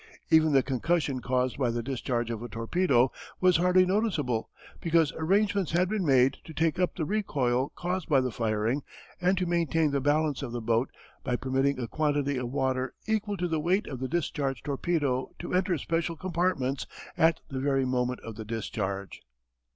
[0.31, 4.49] Even the concussion caused by the discharge of a torpedo was hardly noticeable
[4.81, 8.81] because arrangements had been made to take up the recoil caused by the firing
[9.21, 10.89] and to maintain the balance of the boat
[11.23, 15.53] by permitting a quantity of water equal to the weight of the discharged torpedo to
[15.53, 19.21] enter special compartments at the very moment of the discharge.